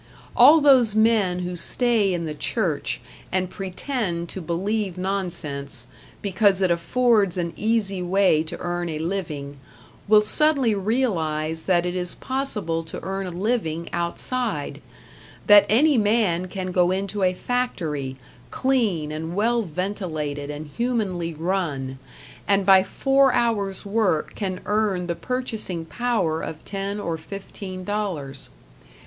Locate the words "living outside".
13.29-14.81